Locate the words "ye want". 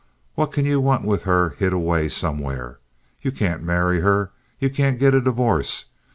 0.65-1.05